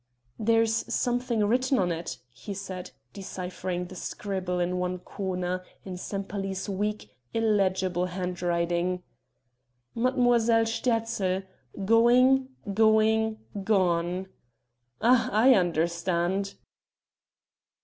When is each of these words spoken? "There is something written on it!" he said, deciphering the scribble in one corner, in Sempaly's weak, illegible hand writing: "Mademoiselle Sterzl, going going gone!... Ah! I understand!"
"There 0.39 0.63
is 0.63 0.77
something 0.87 1.45
written 1.45 1.77
on 1.77 1.91
it!" 1.91 2.17
he 2.31 2.55
said, 2.55 2.89
deciphering 3.13 3.85
the 3.85 3.93
scribble 3.95 4.59
in 4.59 4.79
one 4.79 4.97
corner, 4.97 5.63
in 5.85 5.95
Sempaly's 5.95 6.67
weak, 6.67 7.11
illegible 7.35 8.07
hand 8.07 8.41
writing: 8.41 9.03
"Mademoiselle 9.93 10.65
Sterzl, 10.65 11.43
going 11.85 12.49
going 12.73 13.41
gone!... 13.63 14.25
Ah! 15.01 15.29
I 15.31 15.53
understand!" 15.53 16.55